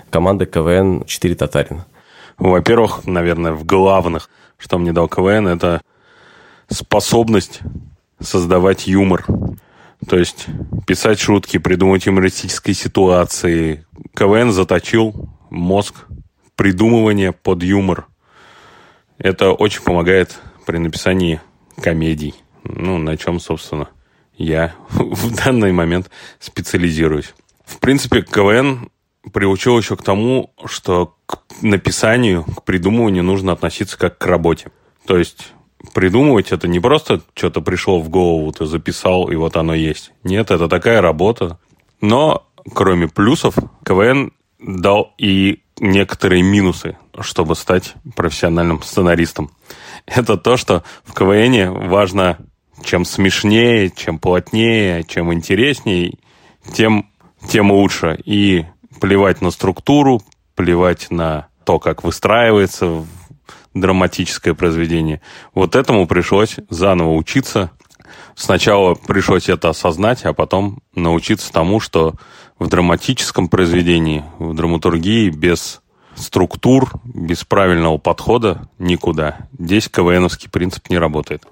[0.10, 1.86] команда КВН «Четыре татарина».
[2.40, 5.82] Во-первых, наверное, в главных, что мне дал КВН, это
[6.70, 7.62] способность
[8.20, 9.26] создавать юмор.
[10.08, 10.48] То есть
[10.88, 13.86] писать шутки, придумывать юмористические ситуации.
[14.16, 16.06] КВН заточил мозг
[16.56, 18.08] придумывания под юмор.
[19.18, 21.42] Это очень помогает при написании
[21.82, 22.36] комедий.
[22.64, 23.90] Ну, на чем, собственно,
[24.38, 27.34] я в данный момент специализируюсь.
[27.66, 28.90] В принципе, КВН
[29.34, 34.72] приучил еще к тому, что к написанию, к придумыванию нужно относиться как к работе.
[35.06, 35.54] То есть
[35.94, 40.12] придумывать это не просто что-то пришло в голову, ты записал, и вот оно есть.
[40.24, 41.60] Нет, это такая работа.
[42.02, 49.52] Но кроме плюсов, КВН дал и некоторые минусы, чтобы стать профессиональным сценаристом.
[50.06, 52.38] Это то, что в КВН важно
[52.84, 56.18] чем смешнее, чем плотнее, чем интереснее,
[56.74, 57.10] тем,
[57.48, 58.20] тем лучше.
[58.26, 58.66] И
[59.00, 60.22] плевать на структуру,
[60.56, 63.06] плевать на то, как выстраивается
[63.80, 65.22] драматическое произведение.
[65.54, 67.72] Вот этому пришлось заново учиться.
[68.36, 72.16] Сначала пришлось это осознать, а потом научиться тому, что
[72.58, 75.82] в драматическом произведении, в драматургии без
[76.16, 79.48] структур, без правильного подхода никуда.
[79.58, 81.46] Здесь КВНовский принцип не работает.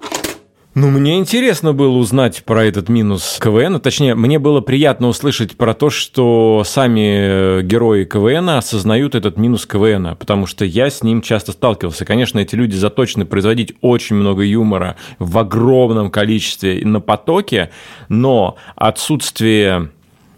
[0.74, 3.80] Ну, мне интересно было узнать про этот минус КВН.
[3.80, 10.14] Точнее, мне было приятно услышать про то, что сами герои КВН осознают этот минус КВН,
[10.16, 12.04] потому что я с ним часто сталкивался.
[12.04, 17.70] Конечно, эти люди заточены производить очень много юмора в огромном количестве на потоке,
[18.08, 19.90] но отсутствие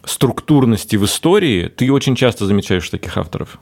[0.04, 3.58] структурности в истории ты очень часто замечаешь таких авторов.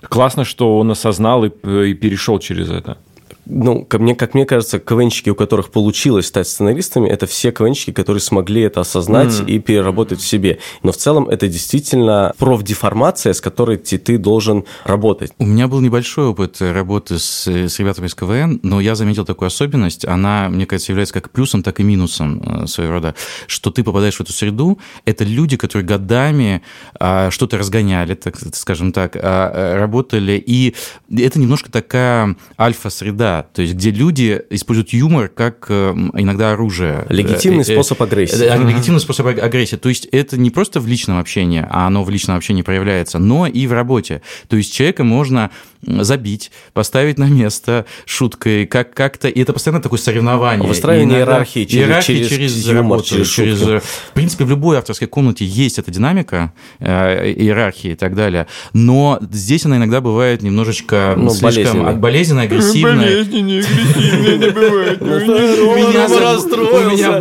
[0.00, 2.96] Классно, что он осознал и, и перешел через это
[3.46, 7.92] ну, как мне, как мне кажется, КВНщики, у которых получилось стать сценаристами, это все КВНщики,
[7.92, 9.46] которые смогли это осознать mm.
[9.46, 10.58] и переработать в себе.
[10.82, 15.32] Но в целом это действительно профдеформация, с которой ты, ты должен работать.
[15.38, 19.48] У меня был небольшой опыт работы с, с ребятами из КВН, но я заметил такую
[19.48, 23.14] особенность, она, мне кажется, является как плюсом, так и минусом э, своего рода,
[23.46, 26.62] что ты попадаешь в эту среду, это люди, которые годами
[26.98, 30.74] а, что-то разгоняли, так скажем так, а, работали, и
[31.10, 37.06] это немножко такая альфа-среда, то есть где люди используют юмор как э, иногда оружие.
[37.08, 38.68] Легитимный э, э, способ агрессии.
[38.68, 39.76] Легитимный способ агрессии.
[39.76, 43.46] То есть это не просто в личном общении, а оно в личном общении проявляется, но
[43.46, 44.22] и в работе.
[44.48, 45.50] То есть человека можно
[45.86, 49.28] забить, поставить на место шуткой, как- как-то...
[49.28, 50.68] И это постоянно такое соревнование.
[50.68, 53.82] Выстраивание иерархии через, иерархии через, через юмор, работу, через, через В
[54.14, 58.46] принципе, в любой авторской комнате есть эта динамика, э, иерархии и так далее.
[58.72, 62.96] Но здесь она иногда бывает немножечко ну, слишком болезненная, агрессивная.
[62.96, 65.00] Болезненная, агрессивная не бывает.
[65.00, 67.20] Меня расстроился.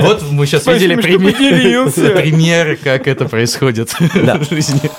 [0.00, 4.90] Вот мы сейчас видели примеры, как это происходит в жизни.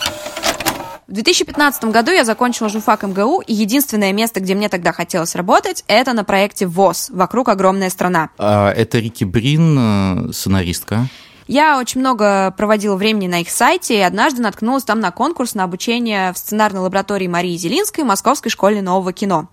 [1.10, 5.84] В 2015 году я закончила журфак МГУ, и единственное место, где мне тогда хотелось работать,
[5.88, 8.30] это на проекте ВОЗ «Вокруг огромная страна».
[8.38, 11.08] А, это Рики Брин, э, сценаристка.
[11.48, 15.64] Я очень много проводила времени на их сайте, и однажды наткнулась там на конкурс на
[15.64, 19.50] обучение в сценарной лаборатории Марии Зелинской Московской школе нового кино.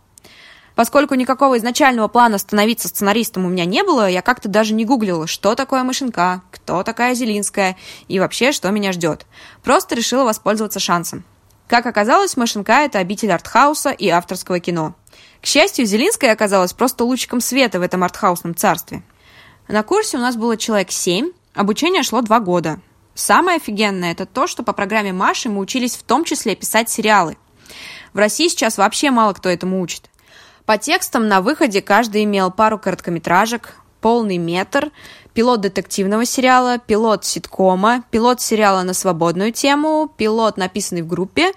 [0.75, 5.27] Поскольку никакого изначального плана становиться сценаристом у меня не было, я как-то даже не гуглила,
[5.27, 9.25] что такое Машинка, кто такая Зелинская и вообще, что меня ждет.
[9.65, 11.25] Просто решила воспользоваться шансом.
[11.69, 14.95] Как оказалось, Машинка– это обитель артхауса и авторского кино.
[15.41, 19.03] К счастью, Зелинская оказалась просто лучиком света в этом артхаусном царстве.
[19.67, 22.81] На курсе у нас было человек семь, обучение шло два года.
[23.15, 27.37] Самое офигенное– это то, что по программе Маши мы учились в том числе писать сериалы.
[28.13, 30.09] В России сейчас вообще мало кто этому учит.
[30.67, 34.93] По текстам на выходе каждый имел пару короткометражек, полный метр,
[35.37, 41.53] пилот детективного сериала, пилот ситкома, пилот сериала на свободную тему, пилот, написанный в группе,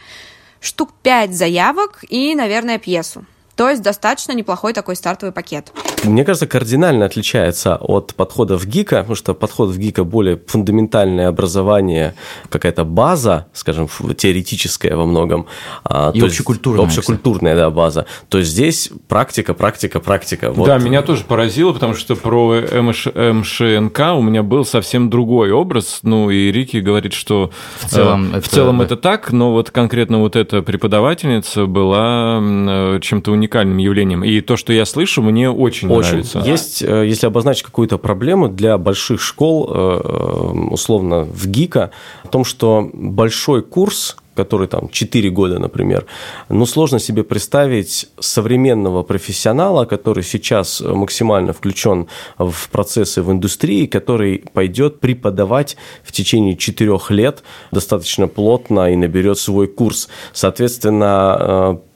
[0.60, 3.26] штук пять заявок и, наверное, пьесу.
[3.60, 5.74] То есть достаточно неплохой такой стартовый пакет.
[6.06, 11.28] Мне кажется, кардинально отличается от подхода в ГИКа, потому что подход в ГИКа более фундаментальное
[11.28, 12.16] образование,
[12.48, 15.48] какая-то база, скажем, теоретическая во многом.
[15.84, 16.86] А, И общекультурная.
[16.86, 18.06] Общекультурная, да, база.
[18.30, 20.54] То есть здесь практика, практика, практика.
[20.54, 20.66] Вот.
[20.66, 26.00] Да, меня тоже поразило, потому что про МШ, МШНК у меня был совсем другой образ.
[26.04, 28.86] Ну, и Рики говорит, что в целом, э, это, в целом да.
[28.86, 34.24] это так, но вот конкретно вот эта преподавательница была э, чем-то уникальным уникальным явлением.
[34.24, 36.10] И то, что я слышу, мне очень, очень.
[36.10, 36.40] нравится.
[36.46, 41.92] Есть, э, если обозначить какую-то проблему для больших школ, э, э, условно, в ГИКа,
[42.24, 46.06] о том, что большой курс который там 4 года, например,
[46.50, 54.44] ну, сложно себе представить современного профессионала, который сейчас максимально включен в процессы в индустрии, который
[54.54, 60.08] пойдет преподавать в течение 4 лет достаточно плотно и наберет свой курс.
[60.34, 61.38] Соответственно,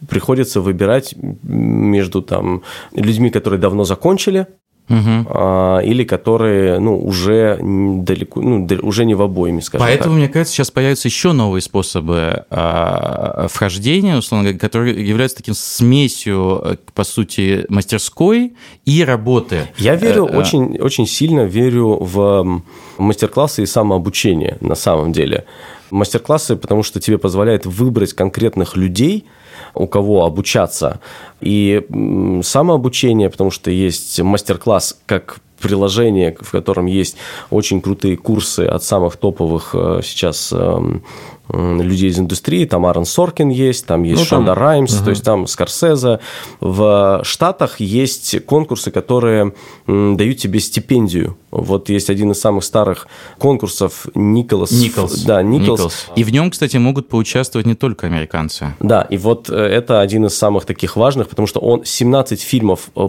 [0.01, 2.61] э, приходится выбирать между там,
[2.93, 4.47] людьми, которые давно закончили,
[4.89, 10.19] а, или которые ну, уже далеко, ну, уже не в обойме, скажем Поэтому, так.
[10.19, 16.61] мне кажется, сейчас появятся еще новые способы а, вхождения, условно говоря, которые являются таким смесью,
[16.63, 18.53] э, по сути, мастерской
[18.85, 19.69] и работы.
[19.77, 22.61] Я верю, э, очень, очень сильно верю в
[22.97, 25.45] мастер-классы и самообучение на самом деле.
[25.91, 29.25] Мастер-классы, потому что тебе позволяет выбрать конкретных людей–
[29.73, 30.99] у кого обучаться.
[31.41, 31.81] И
[32.43, 37.15] самообучение, потому что есть мастер-класс как приложение, в котором есть
[37.49, 41.03] очень крутые курсы от самых топовых э, сейчас эм,
[41.49, 44.63] людей из индустрии, там Аарон Соркин есть, там есть ну, Шонда там...
[44.63, 45.03] Раймс, угу.
[45.05, 46.19] то есть там Скорсезе.
[46.61, 49.53] В Штатах есть конкурсы, которые
[49.87, 51.37] дают тебе стипендию.
[51.51, 54.71] Вот есть один из самых старых конкурсов Николас.
[54.71, 55.23] Николс.
[55.23, 55.79] Да, Николс.
[55.79, 56.07] Николс.
[56.15, 58.73] И в нем, кстати, могут поучаствовать не только американцы.
[58.79, 62.89] Да, и вот э, это один из самых таких важных, потому что он 17 фильмов
[62.95, 63.01] э,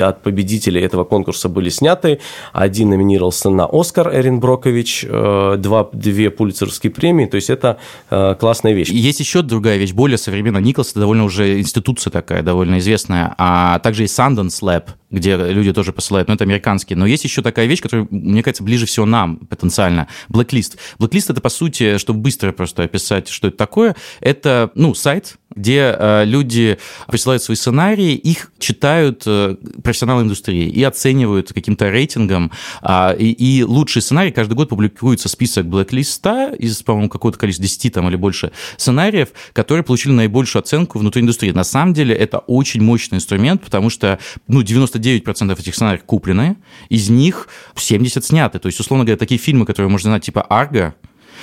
[0.00, 2.20] от победителей этого конкурса были сняты.
[2.52, 7.26] Один номинировался на Оскар Эрин Брокович, э, два, две пулицерские премии.
[7.26, 8.88] То есть это классная вещь.
[8.88, 10.60] Есть еще другая вещь, более современная.
[10.60, 13.34] Николс– это довольно уже институция такая, довольно известная.
[13.38, 16.96] А также и Sundance Lab, где люди тоже посылают, но это американские.
[16.96, 20.08] Но есть еще такая вещь, которая, мне кажется, ближе всего нам потенциально.
[20.28, 20.76] Blacklist.
[20.98, 25.94] Blacklist– это, по сути, чтобы быстро просто описать, что это такое, это, ну, сайт, где
[25.96, 32.50] э, люди присылают свои сценарии, их читают э, профессионалы индустрии и оценивают каким-то рейтингом.
[32.82, 37.92] Э, и, и лучший сценарий каждый год публикуется список блэк-листа из, по-моему, какого-то количества 10
[37.92, 41.52] там, или больше сценариев, которые получили наибольшую оценку внутри индустрии.
[41.52, 46.56] На самом деле это очень мощный инструмент, потому что ну, 99% этих сценариев куплены,
[46.88, 48.58] из них 70 сняты.
[48.58, 50.94] То есть, условно говоря, такие фильмы, которые можно знать, типа «Арго»,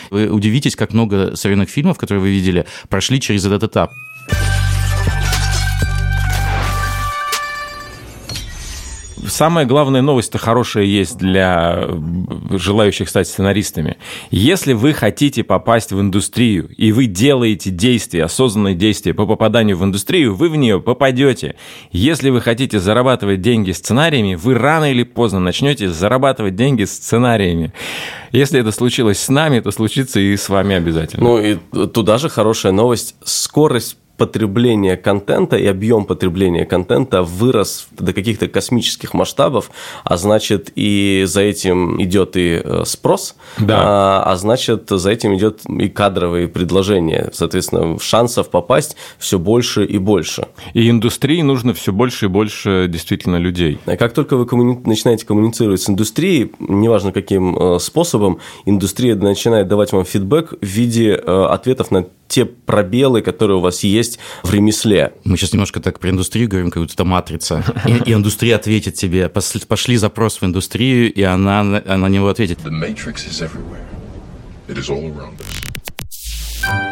[0.10, 3.92] вы удивитесь, как много современных фильмов, которые вы видели, прошли через этот этап.
[9.38, 13.98] Самая главная новость-то хорошая есть для э, желающих стать сценаристами.
[14.32, 19.84] Если вы хотите попасть в индустрию, и вы делаете действия, осознанные действия по попаданию в
[19.84, 21.56] индустрию, вы в нее попадете.
[21.92, 27.74] Если вы хотите зарабатывать деньги сценариями, вы рано или поздно начнете зарабатывать деньги сценариями.
[28.32, 31.24] Если это случилось с нами, то случится и с вами обязательно.
[31.24, 31.56] Ну и
[31.88, 33.16] туда же хорошая новость.
[33.24, 39.72] Скорость потребление контента и объем потребления контента вырос до каких-то космических масштабов,
[40.04, 43.78] а значит и за этим идет и э, спрос, да.
[43.80, 47.30] а, а значит за этим идет и кадровые предложения.
[47.34, 50.48] Соответственно, шансов попасть все больше и больше.
[50.74, 53.80] И индустрии нужно все больше и больше действительно людей.
[53.86, 54.80] Как только вы коммуни...
[54.86, 61.12] начинаете коммуницировать с индустрией, неважно каким э, способом, индустрия начинает давать вам фидбэк в виде
[61.12, 65.14] э, ответов на те пробелы, которые у вас есть в ремесле.
[65.24, 67.64] Мы сейчас немножко так про индустрию говорим, как будто это матрица.
[67.86, 69.30] И, и индустрия ответит тебе.
[69.30, 72.60] Пошли запрос в индустрию, и она, она на него ответит.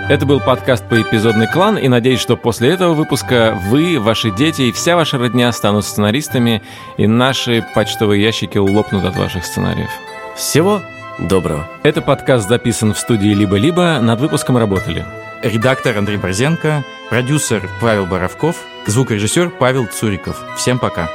[0.08, 4.64] Это был подкаст по эпизодный клан, и надеюсь, что после этого выпуска вы, ваши дети
[4.64, 6.62] и вся ваша родня станут сценаристами,
[6.98, 9.90] и наши почтовые ящики лопнут от ваших сценариев.
[10.38, 10.82] Всего
[11.20, 11.68] доброго.
[11.84, 14.00] Это подкаст записан в студии «Либо-либо».
[14.00, 15.06] Над выпуском работали
[15.42, 18.58] редактор Андрей Борзенко, продюсер Павел Боровков,
[18.88, 20.44] звукорежиссер Павел Цуриков.
[20.58, 21.10] Всем пока.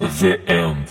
[0.00, 0.88] The End.